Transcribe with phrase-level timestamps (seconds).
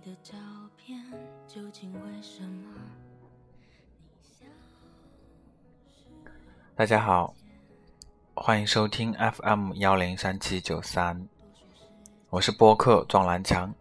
[0.00, 0.34] 的照
[0.78, 0.98] 片，
[1.46, 2.70] 究竟为什么？
[6.74, 7.34] 大家好，
[8.34, 11.28] 欢迎收听 FM 幺零三七九三，
[12.30, 13.72] 我是播客撞南墙。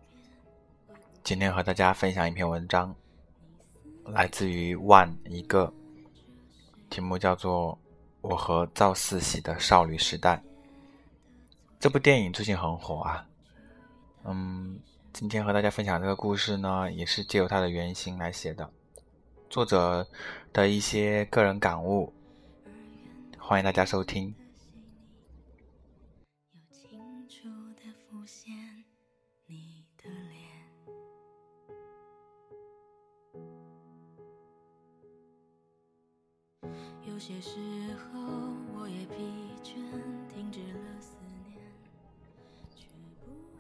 [1.24, 2.94] 今天和大家分享一篇文章，
[4.04, 5.74] 来自于万一个，
[6.90, 7.74] 题目叫做
[8.20, 10.36] 《我和赵四喜的少女时代》。
[11.80, 13.26] 这部电影最近很火啊，
[14.26, 14.78] 嗯，
[15.12, 18.72] 今天和大家分享这个故事呢，也是借由它的原型来写的，
[19.50, 20.08] 作者
[20.54, 22.14] 的一些个人感悟，
[23.38, 24.34] 欢迎大家收听。
[37.06, 37.58] 有些时
[37.98, 38.22] 候
[38.74, 39.16] 我也疲
[39.62, 39.74] 倦，
[40.34, 40.80] 停止了。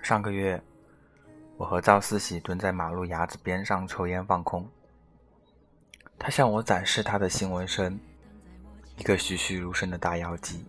[0.01, 0.61] 上个月，
[1.59, 4.65] 我和赵思喜蹲在马路牙子边上抽烟放空。
[6.17, 7.99] 他向我展示他的新纹身，
[8.95, 10.65] 一个栩栩如生的大妖姬，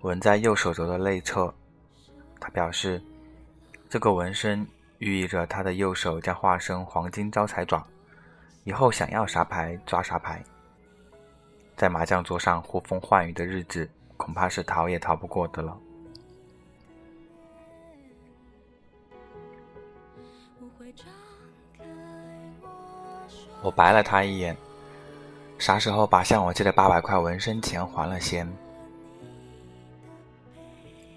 [0.00, 1.54] 纹在右手肘的内侧。
[2.40, 3.00] 他表示，
[3.88, 4.66] 这个纹身
[4.98, 7.86] 寓意着他的右手将化身黄金招财爪，
[8.64, 10.42] 以后想要啥牌抓啥牌。
[11.76, 15.78] 在麻将桌上呼风唤雨的日子，恐怕是逃也逃不过的了。
[23.62, 24.56] 我白了他一眼，
[25.58, 28.50] 啥时候把向我借的八百块纹身钱还了先？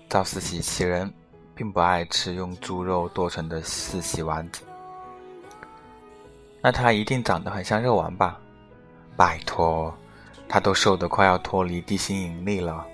[0.10, 1.12] 赵四喜其人
[1.56, 4.62] 并不爱吃用猪肉剁成的四喜丸子，
[6.62, 8.40] 那他一定长得很像肉丸吧？
[9.16, 9.94] 拜托，
[10.48, 12.86] 他都瘦得快要脱离地心引力了，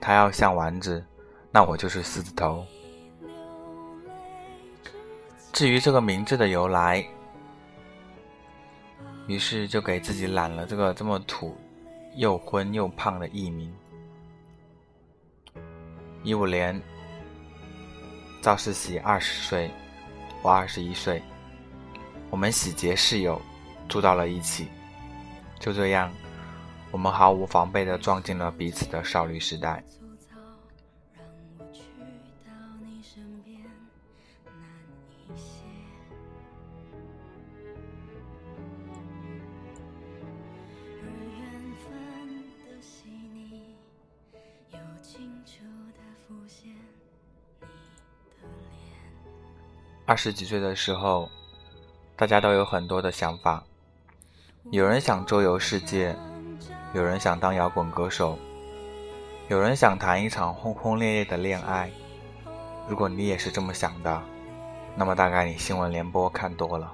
[0.00, 1.04] 他要像丸子，
[1.50, 2.64] 那我就是狮子头。
[5.52, 7.04] 至于这个名字的由来，
[9.26, 11.56] 于是就给自己揽了这个这么土、
[12.16, 13.72] 又昏又胖的艺名。
[16.22, 16.80] 一五年，
[18.40, 19.70] 赵世喜二十岁，
[20.42, 21.22] 我二十一岁，
[22.30, 23.40] 我们喜结室友，
[23.88, 24.68] 住到了一起。
[25.58, 26.12] 就这样，
[26.90, 29.82] 我们毫无防备地撞进了彼此的少女时代。
[50.04, 51.30] 二十几岁的时候，
[52.16, 53.62] 大家都有很多的想法。
[54.72, 56.14] 有人想周游世界，
[56.92, 58.36] 有人想当摇滚歌手，
[59.48, 61.88] 有人想谈一场轰轰烈烈的恋爱。
[62.88, 64.20] 如果你也是这么想的，
[64.96, 66.92] 那么大概你新闻联播看多了。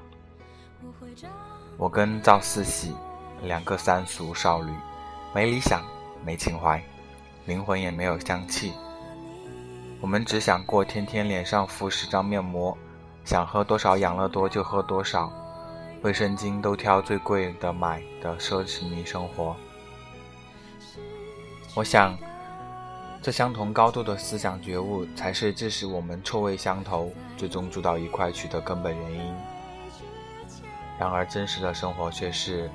[1.79, 2.95] 我跟赵四喜，
[3.43, 4.71] 两个三俗少女，
[5.35, 5.83] 没理想，
[6.23, 6.83] 没情怀，
[7.47, 8.75] 灵魂也没有香气。
[10.03, 12.77] 我们只想过天天脸上敷十张面膜。
[13.29, 15.31] 想喝多少养乐多就喝多少，
[16.01, 19.55] 卫生巾都挑最贵的买的奢侈迷生活。
[21.75, 22.17] 我想，
[23.21, 29.35] 这相同高度的思想觉悟，才是致使我们臭味相投，最终住到一块去的根本原因。
[30.99, 32.71] 然而，真实的生活却是，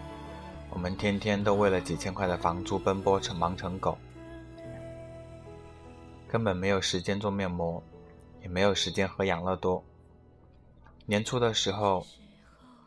[0.70, 3.98] 我们天天都为了几千块的房租奔波成忙成狗，
[6.28, 7.82] 根本没有时间做面膜，
[8.44, 9.84] 也没有时间喝养乐多。
[11.06, 12.08] 年初的时候，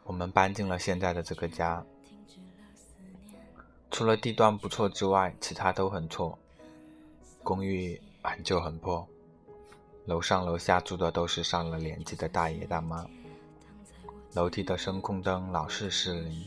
[0.05, 1.85] 我们搬进了现在的这个家。
[3.91, 6.39] 除了地段不错之外，其他都很错。
[7.43, 9.07] 公寓很旧很破，
[10.07, 13.07] 楼上楼下住的都是上了年纪的大爷大妈。
[14.33, 16.47] 楼梯的声控灯老是失灵，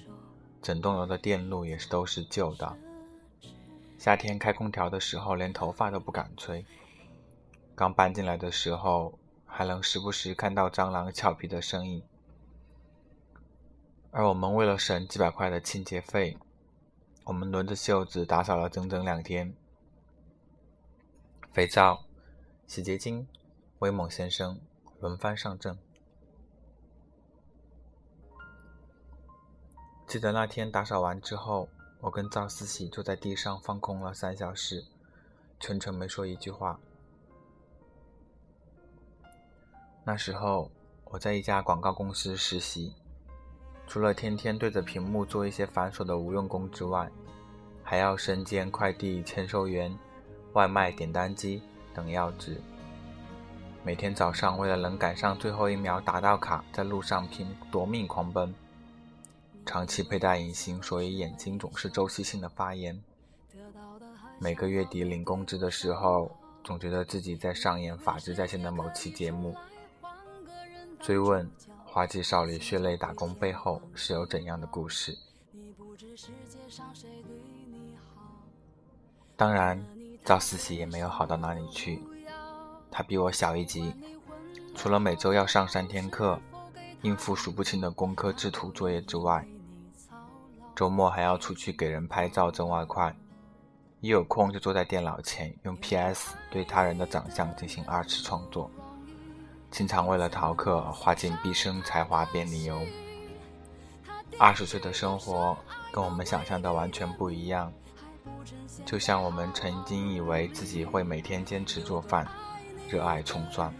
[0.64, 2.76] 整栋楼的电路也是都是旧的。
[4.00, 6.66] 夏天开空调的时候，连头发都不敢吹。
[7.76, 9.19] 刚搬进来的时候。
[9.60, 12.02] 还能时不时看到蟑螂俏皮的身影，
[14.10, 16.38] 而我们为了省几百块的清洁费，
[17.26, 19.54] 我们轮着袖子打扫了整整两天。
[21.52, 22.06] 肥皂、
[22.68, 23.28] 洗洁精、
[23.80, 24.62] 威猛先生
[25.02, 25.78] 轮番上阵。
[30.08, 31.68] 记得那天打扫完之后，
[32.00, 34.86] 我跟赵思喜坐在地上放空了三小时，
[35.60, 36.80] 全程没说一句话。
[40.10, 40.72] 那时候
[41.06, 42.96] 我在一家广告公司实习，
[43.86, 47.08] 除了天天对着屏幕做一些繁琐的无用功之外，
[47.84, 49.96] 还要身兼快递签收员、
[50.54, 51.62] 外卖点单机
[51.94, 52.60] 等要职。
[53.84, 58.52] 每天早上为了能赶上最后一秒打到卡，在路上拼夺命狂奔。
[59.64, 63.00] 长期佩戴隐形，所以眼睛总是周期性的发炎。
[64.40, 69.56] 每个月底领工资的时候，总觉得自己在上演《法制在线》的某期节目。
[71.00, 71.50] 追问
[71.86, 75.18] 花季少女血泪打工背后是有怎样的故事？
[79.36, 79.84] 当然，
[80.26, 82.04] 赵思琪也没有好到哪里去。
[82.92, 83.94] 她比我小一级，
[84.76, 86.40] 除了每周要上三天课，
[87.02, 89.48] 应付数不清的工科制图作业之外，
[90.76, 93.16] 周末还要出去给人拍照挣外快。
[94.02, 98.70] 一有空就坐在电脑前，用 PS 对他人的长相进行二次创作，
[99.72, 102.82] 经常为了逃课花尽毕生才华编理由。
[104.38, 105.56] 二十岁的生活
[105.92, 107.72] 跟我们想象的完全不一样，
[108.86, 112.28] 就像我们曾经以为自己会每天坚持做饭，
[112.90, 113.74] 热爱葱蒜，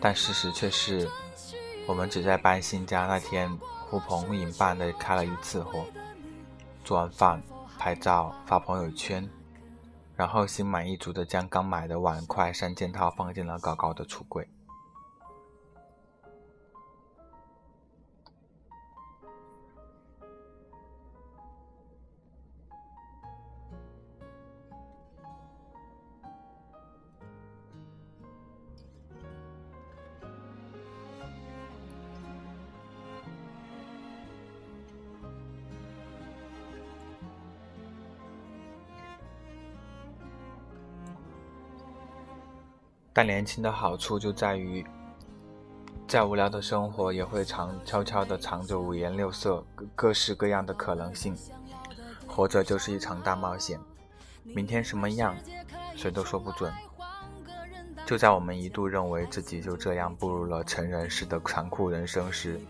[0.00, 1.08] 但事实却是，
[1.86, 3.50] 我们只在搬新家那天
[3.88, 5.84] 呼朋引伴的开了一次火。
[6.84, 7.42] 做完饭，
[7.78, 9.28] 拍照发朋友圈，
[10.16, 14.48] 然后心满意足的将刚买的碗筷三件套放进了高高的橱柜。
[43.14, 44.84] 但年轻的好处就在于，
[46.08, 51.34] 再无聊的生活也会藏悄悄地藏着五颜六色、各各式各样的可能性。
[52.26, 53.78] 活着就是一场大冒险，
[54.42, 55.36] 明天什么样，
[55.94, 56.72] 谁都说不准。
[58.04, 62.60] 就在我们一度认为自己就这样步入了成人式的残酷人生时，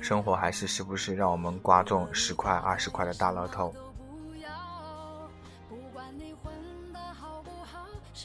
[0.00, 3.74] 生活还是时不时让我们刮中十块、二十块的大乐透。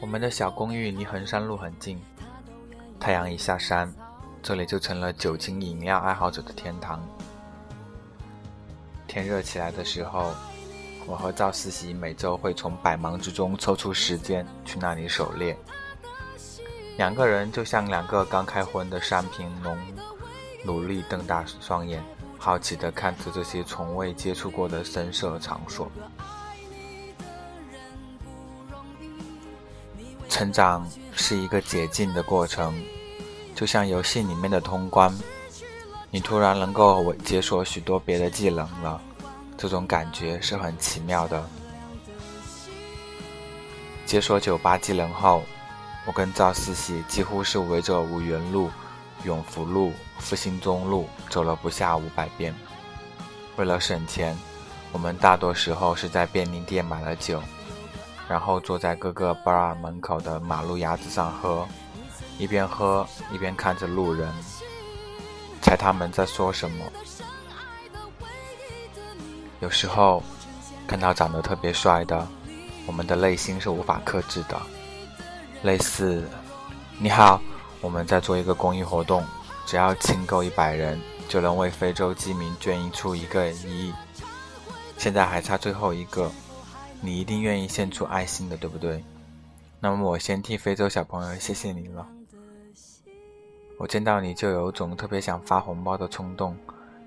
[0.01, 2.01] 我们的小公寓离衡山路很近，
[3.00, 3.94] 太阳一下山，
[4.42, 7.01] 这里就成了酒精饮料爱好者的天堂。
[9.07, 10.31] 天热起来的时候，
[11.06, 15.56] 我和赵思琪每周会从百忙之中抽出时间去那里狩猎。
[16.98, 19.78] 两个人就像两个刚开荤的山平农，
[20.66, 22.04] 努力瞪大双眼，
[22.39, 25.92] 好奇地看着这些从未接触过的深色场所。
[30.34, 32.74] 成长是一个解禁的过程，
[33.54, 35.16] 就像游戏里面的通关，
[36.10, 39.00] 你突然能够解锁许多别的技能了，
[39.56, 41.48] 这种感觉是很奇妙的。
[44.08, 45.44] 解锁酒吧技能后，
[46.08, 48.72] 我跟赵四喜几乎是围着五原路、
[49.26, 52.56] 永福路、复兴中路走了不下五百遍。
[53.56, 54.36] 为了省钱，
[54.92, 57.40] 我们大多时候是在便利店买了酒。
[58.28, 61.68] 然后坐在各个 bar 门口的马路牙子上喝，
[62.38, 64.32] 一边喝一边看着路人，
[65.62, 66.86] 猜他们在说什么。
[69.60, 70.24] 有时候
[70.88, 72.27] 看到长得特别帅的，
[72.86, 74.60] 我们的内心是无法克制的。
[75.62, 76.27] 类似，
[76.98, 77.42] 你好，
[77.82, 79.25] 我们在做一个公益活动，
[79.65, 83.94] 只要亲够一百人，就能为非洲饥民捐出一个亿。
[84.98, 86.32] 现在还差最后一个。
[87.05, 89.03] 你一定愿意献出爱心的，对不对？
[89.81, 92.07] 那么我先替非洲小朋友谢谢你了。
[93.77, 96.55] 我见到你就有种特别想发红包的冲动，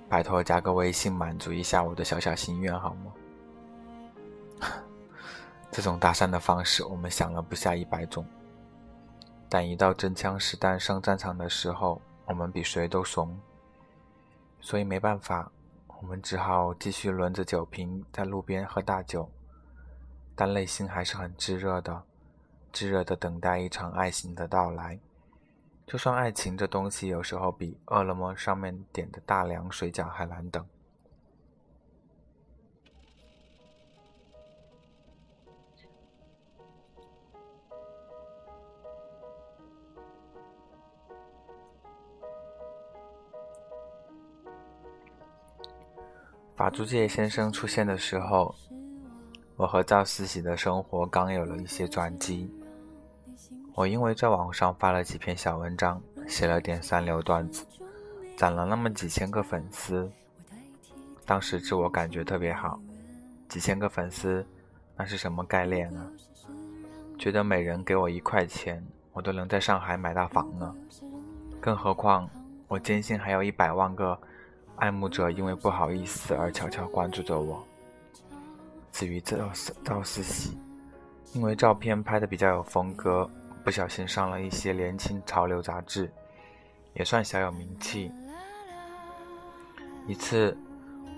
[0.06, 3.12] 拜托加个微信满足一下我的小小心愿好吗？
[5.72, 8.26] 这种搭讪的方式我们想了不下一百种，
[9.48, 13.34] 但一到真枪实弹上战场的时候，我们比谁都怂，
[14.60, 15.50] 所以没办法，
[15.86, 19.26] 我们只好继续轮着酒瓶在路边喝大酒。
[20.38, 22.02] 但内心还是很炙热的，
[22.70, 25.00] 炙热的等待一场爱情的到来。
[25.86, 30.66] 就算爱情这东西有时候比饿了么上面点的大凉水饺还难等。
[46.54, 48.54] 法租界先生出现的时候。
[49.56, 52.46] 我和赵思喜的生活刚有了一些转机。
[53.74, 57.64] 我因为在网上发了几篇小文章，写了点三流段子，
[58.36, 60.10] 攒了那么几千个粉丝。
[61.24, 62.78] 当时自我感觉特别好，
[63.48, 64.46] 几千个粉丝，
[64.94, 66.06] 那是什么概念呢？
[67.18, 70.74] 觉得每人给我一块钱，我都能在上海买到房呢。
[71.62, 72.28] 更何况，
[72.68, 74.18] 我坚信还有一百万个
[74.76, 77.65] 爱慕者因为不好意思而悄悄关注着我。
[78.96, 79.36] 至于赵
[79.84, 80.56] 赵思喜，
[81.34, 83.30] 因为照片拍的比较有风格，
[83.62, 86.10] 不小心上了一些年轻潮流杂志，
[86.94, 88.10] 也算小有名气。
[90.06, 90.56] 一次，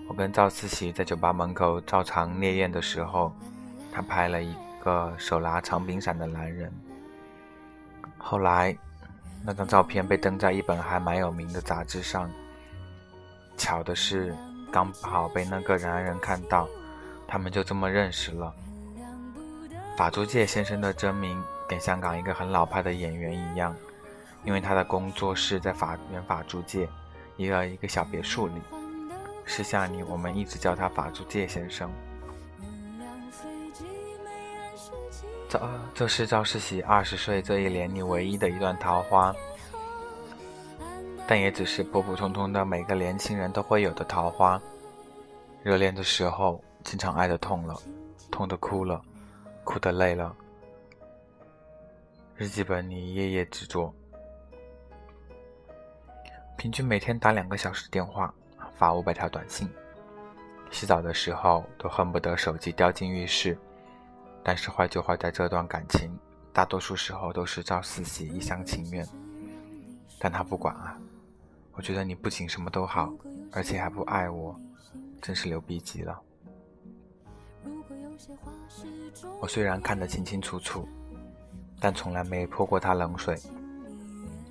[0.09, 3.33] 我跟赵思喜在酒吧门口照常烈焰的时候，
[3.93, 6.69] 他拍了一个手拿长柄伞的男人。
[8.17, 8.77] 后来，
[9.41, 12.29] 那张照片被登在一本还蛮有名的杂志上。
[13.55, 14.35] 巧的是，
[14.69, 16.67] 刚好被那个男人看到，
[17.29, 18.51] 他们就这么认识了。
[19.95, 23.75] 法租界先生的真名跟香港一个很老派的演员一样，
[24.43, 26.89] 因为他的工作室在法原法租界
[27.37, 28.55] 一个一个小别墅里。
[29.45, 31.91] 私下里，我们一直叫他法租界先生。
[35.47, 39.33] 这这是赵世喜二十岁这一年里唯一的一段桃花，
[41.27, 44.61] 但也只是普普通通的每个年轻人都会有的桃花。
[45.63, 47.75] 热恋的时候，经常爱的痛了，
[48.31, 49.01] 痛的哭了，
[49.63, 50.35] 哭的累了。
[52.35, 53.93] 日记本里夜夜执着，
[56.57, 58.33] 平均每天打两个小时电话。
[58.77, 59.69] 发五百条短信，
[60.71, 63.57] 洗澡的时候都恨不得手机掉进浴室。
[64.41, 66.17] 但是坏就坏在这段感情，
[66.53, 69.05] 大多数时候都是赵四喜一厢情愿。
[70.17, 70.97] 但他不管啊，
[71.73, 73.11] 我觉得你不仅什么都好，
[73.51, 74.57] 而且还不爱我，
[75.21, 76.17] 真是牛逼极了。
[79.39, 80.87] 我虽然看得清清楚楚，
[81.79, 83.37] 但从来没泼过他冷水。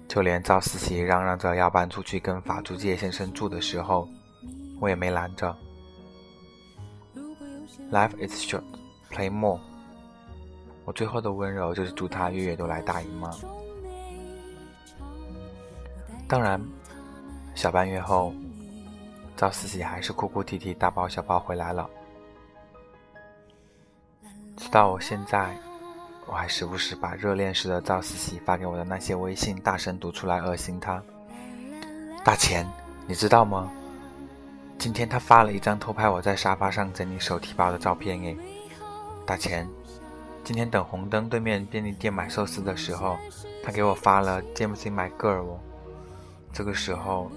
[0.08, 4.08] 就连赵思琪嚷嚷着要搬出去跟法租界先生住的时候，
[4.80, 5.54] 我也没拦着。
[7.92, 8.64] Life is short,
[9.10, 9.60] play more。
[10.86, 13.30] 我最后的温柔就是祝他月月都来大姨妈。
[16.26, 16.58] 当然，
[17.54, 18.32] 小半月后，
[19.36, 21.88] 赵思琪还是哭哭啼啼大包小包回来了。
[24.58, 25.56] 直到我现在。
[26.26, 31.02] 我还时不时把热恋时的赵思琪发给我的那些微信大声读出来，恶心他。
[32.22, 32.68] 大钱，
[33.06, 33.70] 你知道吗？
[34.78, 38.20] 今天他发了一张偷拍我在沙发上整理手提包的照片。
[38.20, 38.36] 诶，
[39.24, 39.66] 大钱，
[40.44, 43.16] 今天等红灯对面便利店买寿司的时候，
[43.64, 45.58] 他给我发了 James My Girl 哦。
[46.52, 47.30] 这个时候，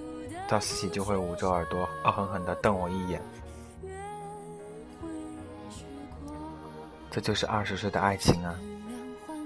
[0.50, 3.22] 赵思琪就会捂着耳朵，恶狠狠地瞪我一眼。
[7.12, 8.56] 这就是二十岁的爱情啊！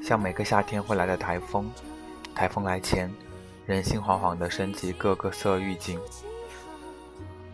[0.03, 1.67] 像每个夏天会来的台风，
[2.35, 3.11] 台风来前，
[3.65, 5.99] 人心惶惶地升起各个色预警。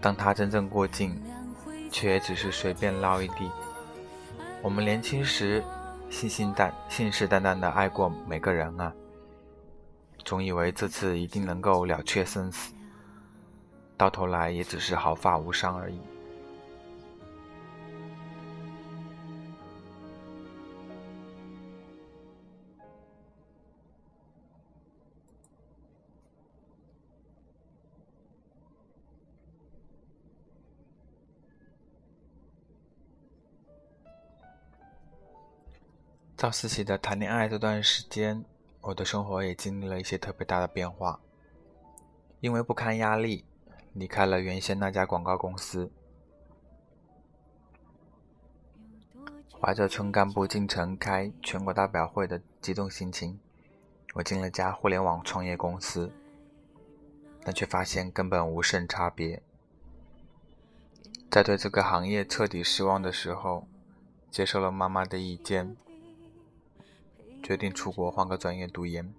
[0.02, 1.18] 当它真正过境，
[1.90, 3.50] 却也只是随便捞一地。
[4.62, 5.64] 我们年轻时，
[6.10, 8.92] 信心旦信誓旦旦地爱过每个人啊，
[10.26, 12.74] 总以为这次一定能够了却生死，
[13.96, 16.02] 到头来也只是毫发无伤而已。
[36.42, 38.44] 到四喜的谈恋爱这段时间，
[38.82, 41.20] 我的生活也经历了一些特别大的变化。
[42.40, 43.46] 因为不堪压力，
[43.94, 45.92] 离开了原先那家广告公司，
[49.52, 53.40] 怀着村干部进城开全国代表会的激动心情，
[54.16, 56.12] 我进了家互联网创业公司，
[57.44, 59.44] 但却发现根本无甚差别。
[61.30, 63.68] 在对这个行业彻底失望的时候，
[64.32, 65.78] 接受了妈妈的意见。
[67.42, 69.14] 决定出国换个专业读研。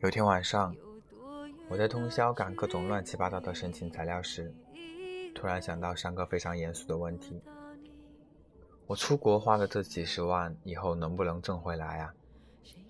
[0.00, 0.74] 有天晚上，
[1.68, 4.54] 我在通宵赶各种乱七八糟的申请材料时，
[5.34, 7.40] 突然想到三个非常严肃的问题：
[8.86, 12.14] 我出国花的这几十万，以后能不能挣回来啊？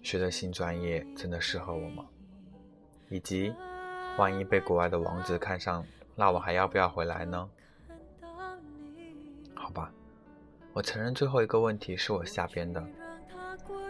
[0.02, 2.06] 学的新专业真的适合我吗？
[3.08, 3.52] 以及，
[4.18, 7.50] 万一被国外的王子看上，那我还要不要回来呢？
[9.54, 9.92] 好吧。
[10.76, 12.86] 我承认最后一个问题是我瞎编的，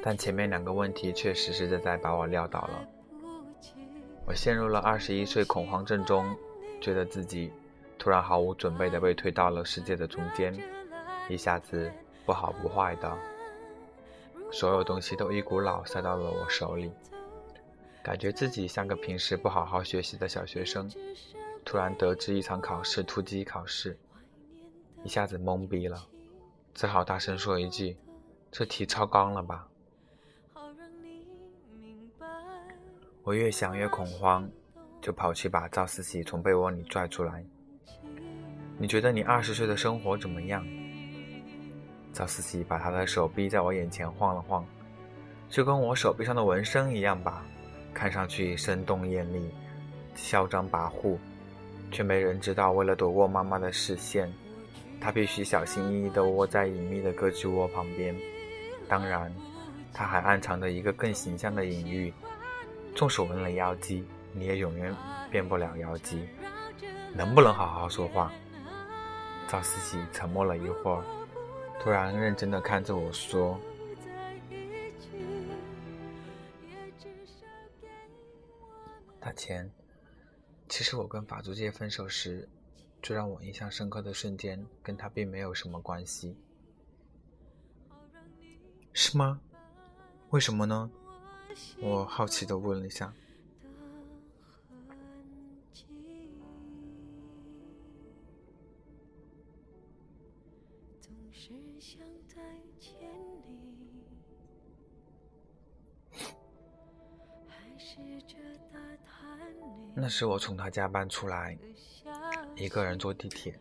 [0.01, 2.89] 但前面两个问题却实实在在把我撂倒了。
[4.25, 6.37] 我陷入了二十一岁恐慌症中，
[6.81, 7.53] 觉得自己
[7.99, 10.57] 突然毫无准备的被推到了世界的中间，
[11.29, 11.91] 一下子
[12.25, 13.19] 不好不坏的，
[14.53, 16.93] 所有东西都一股脑塞到了我手里，
[18.01, 20.89] 感觉自己像个平时不好好学习的小学生，
[21.65, 23.99] 突然得知一场考试突击考试，
[25.03, 26.07] 一下子懵逼了。
[26.77, 27.97] 只好大声说一句
[28.53, 29.67] ：“这题超纲了吧？”
[33.25, 34.47] 我越想越恐慌，
[35.01, 37.43] 就跑去把赵思琪从被窝里拽出来。
[38.77, 40.63] 你觉得你二十岁的生活怎么样？
[42.13, 44.63] 赵思琪把他的手臂在我眼前晃了晃，
[45.49, 47.43] 就跟我手臂上的纹身一样吧，
[47.95, 49.51] 看上去生动艳丽、
[50.15, 51.17] 嚣张跋扈，
[51.91, 54.31] 却没人知道，为了躲过妈妈的视线，
[55.01, 58.15] 他必须小心翼翼地窝在隐秘的胳肢窝旁边。
[58.89, 59.33] 当然，
[59.93, 62.13] 他还暗藏着一个更形象的隐喻。
[62.95, 64.95] 纵使纹了妖姬，你也永远
[65.31, 66.29] 变不了妖姬。
[67.15, 68.33] 能不能好好说话？
[69.49, 71.05] 赵思琪沉默了一会儿，
[71.81, 73.59] 突然认真的看着我说
[79.21, 79.71] ：“大钱，
[80.69, 82.49] 其实我跟法租界分手时，
[83.03, 86.37] 最让我印象深刻的瞬间，跟他并没有什么关系。
[88.93, 89.41] 是吗？
[90.31, 90.91] 为什么呢？”
[91.81, 93.13] 我好奇的问了一下。
[109.99, 111.57] 那是我从他家搬出来，
[112.59, 113.55] 一个人坐地铁，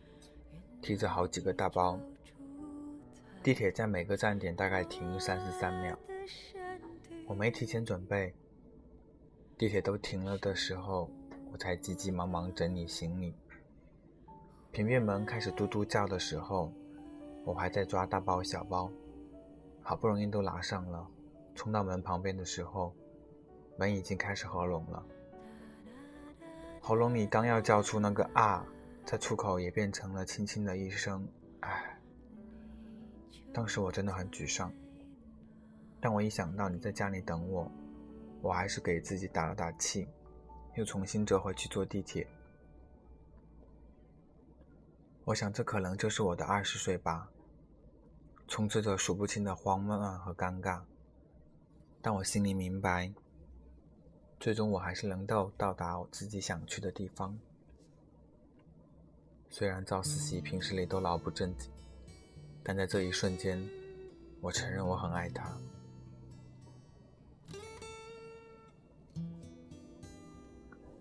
[0.80, 2.00] 提着好几个大包。
[3.42, 5.98] 地铁在每个站点大概停三十三秒。
[7.26, 8.34] 我没提前准备，
[9.58, 11.10] 地铁都停了的时候，
[11.52, 13.34] 我才急急忙忙整理行李。
[14.72, 16.72] 平面门开始嘟嘟叫的时候，
[17.44, 18.90] 我还在抓大包小包，
[19.82, 21.06] 好不容易都拿上了，
[21.54, 22.94] 冲到门旁边的时候，
[23.76, 25.04] 门已经开始合拢了。
[26.80, 28.64] 喉咙里刚要叫出那个啊，
[29.06, 31.26] 在出口也变成了轻轻的一声
[31.60, 31.96] 唉。
[33.54, 34.70] 当时我真的很沮丧。
[36.00, 37.70] 但我一想到你在家里等我，
[38.42, 40.08] 我还是给自己打了打气，
[40.74, 42.26] 又重新折回去坐地铁。
[45.24, 47.30] 我想这可能就是我的二十岁吧，
[48.48, 50.82] 充斥着数不清的慌乱和尴尬。
[52.02, 53.12] 但我心里明白，
[54.38, 57.38] 最终我还是能够到达我自己想去的地方。
[59.48, 61.70] 虽然赵思琪平时里都老不正经，
[62.62, 63.58] 但在这一瞬间，
[64.40, 65.50] 我承认我很爱她。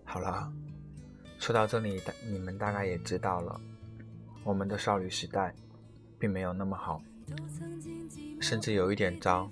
[0.06, 0.50] 好了，
[1.38, 3.60] 说到这里，大你们大概也知道了，
[4.46, 5.54] 我们的少女时代
[6.18, 7.02] 并没有那么好，
[8.40, 9.52] 甚至有一点糟。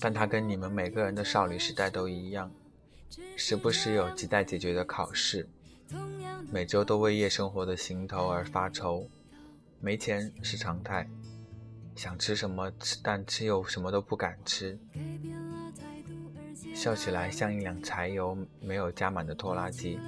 [0.00, 2.50] 但它跟你们每个人的少女时代都一样，
[3.36, 5.48] 时不时有亟待解决的考试，
[6.50, 9.08] 每周都为夜生活的行头而发愁，
[9.80, 11.08] 没钱是常态，
[11.94, 14.78] 想吃什么吃，但吃又什么都不敢吃。
[16.74, 19.98] 笑起来像一辆柴油没有加满的拖拉机。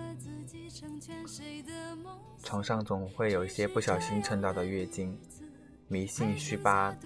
[2.42, 5.18] 床上总会有一些不小心蹭到的月经，
[5.88, 6.96] 迷信虚八，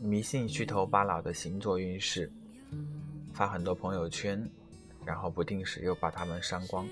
[0.00, 2.30] 迷信虚头巴脑的星座运势，
[3.32, 4.48] 发很多朋友圈，
[5.04, 6.88] 然后不定时又把它们删光。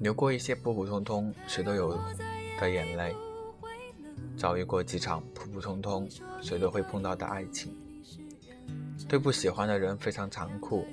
[0.00, 1.98] 流过一些普普通通谁都有
[2.58, 3.14] 的眼泪，
[4.36, 6.08] 遭遇过几场普普通通
[6.40, 7.76] 谁都会碰到的爱情。
[9.08, 10.86] 对不喜欢的人非常残酷，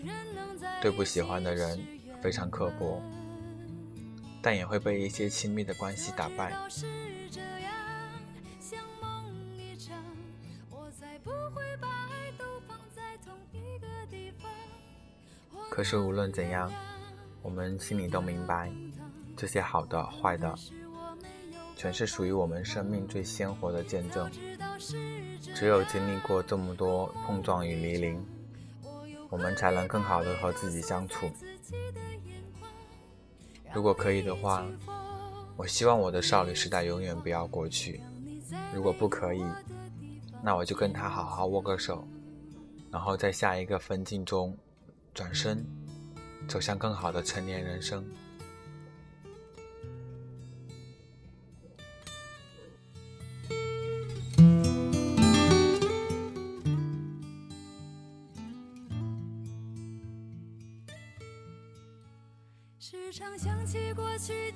[0.81, 1.79] 对不喜欢的人
[2.21, 3.01] 非常刻薄，
[4.41, 6.53] 但也会被一些亲密的关系打败。
[15.77, 16.73] 可是无论怎样，
[17.43, 18.71] 我们心里都明白，
[19.35, 20.51] 这些好的、坏的，
[21.75, 24.27] 全是属于我们生命最鲜活的见证。
[25.53, 28.25] 只有经历过这么多碰撞与离零，
[29.29, 31.29] 我们才能更好的和自己相处。
[33.71, 34.65] 如果可以的话，
[35.55, 38.01] 我希望我的少女时代永远不要过去。
[38.73, 39.45] 如果不可以，
[40.41, 42.03] 那我就跟他好好握个手，
[42.89, 44.57] 然后在下一个分镜中
[45.17, 45.65] 转身，
[46.47, 48.05] 走向更好的成年人生。
[62.79, 64.51] 时常想起过去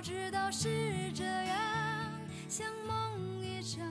[0.00, 1.56] 知道是这样，
[2.48, 3.84] 像梦一场，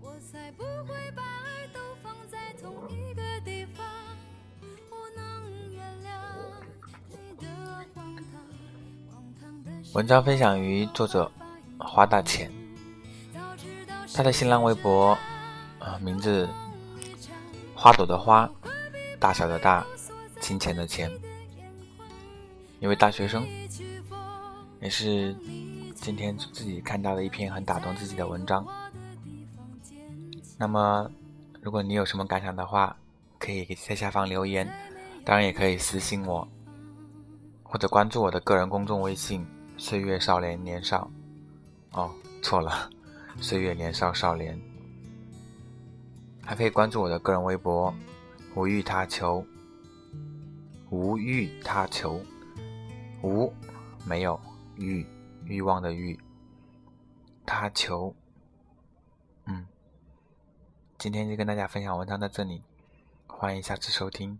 [0.00, 3.86] 我才不会把爱都放在同一个地方。
[4.90, 6.10] 我能原谅
[7.10, 7.46] 你的
[7.94, 8.34] 荒唐，
[9.12, 11.30] 荒唐的文章分享于作者
[11.78, 12.50] 花大钱，
[13.32, 15.16] 早知道是他的新浪微博，
[15.78, 16.48] 呃，名字
[17.74, 18.50] 花朵的花，
[19.20, 19.86] 大小的大，
[20.40, 21.08] 金钱的钱，
[22.80, 23.46] 一位大学生，
[24.86, 25.34] 也是
[25.96, 28.64] 今天自己看到的一篇很打动自己的文章。
[30.56, 31.10] 那么，
[31.60, 32.96] 如果你有什么感想的话，
[33.36, 34.64] 可以在下方留言，
[35.24, 36.46] 当然也可以私信我，
[37.64, 39.44] 或者关注我的个人公众微信
[39.76, 41.10] “岁月少年年少”。
[41.90, 42.08] 哦，
[42.40, 42.88] 错了
[43.42, 44.56] ，“岁月年少少年”。
[46.46, 47.92] 还可以关注我的个人微博
[48.54, 49.44] “无欲他求”，
[50.90, 52.20] 无欲他求，
[53.24, 53.52] 无
[54.04, 54.40] 没有
[54.76, 55.06] 欲
[55.44, 56.18] 欲望的欲，
[57.44, 58.14] 他求。
[59.44, 59.66] 嗯，
[60.98, 62.62] 今天就跟大家分享文章到这里，
[63.26, 64.38] 欢迎下次收听。